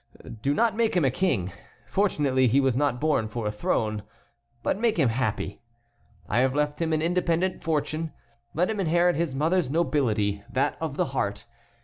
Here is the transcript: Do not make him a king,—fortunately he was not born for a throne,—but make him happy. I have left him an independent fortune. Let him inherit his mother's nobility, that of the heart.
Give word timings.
Do 0.41 0.55
not 0.55 0.75
make 0.75 0.95
him 0.97 1.05
a 1.05 1.11
king,—fortunately 1.11 2.47
he 2.47 2.59
was 2.59 2.75
not 2.75 2.99
born 2.99 3.27
for 3.27 3.45
a 3.45 3.51
throne,—but 3.51 4.79
make 4.79 4.97
him 4.97 5.09
happy. 5.09 5.61
I 6.27 6.39
have 6.39 6.55
left 6.55 6.81
him 6.81 6.91
an 6.91 7.03
independent 7.03 7.63
fortune. 7.63 8.11
Let 8.55 8.71
him 8.71 8.79
inherit 8.79 9.15
his 9.15 9.35
mother's 9.35 9.69
nobility, 9.69 10.41
that 10.51 10.75
of 10.81 10.97
the 10.97 11.05
heart. 11.13 11.45